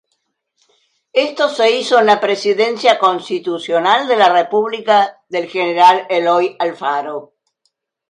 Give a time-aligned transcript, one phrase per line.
[1.13, 7.35] Esto se hizo en la Presidencia Constitucional de la República del General Eloy Alfaro.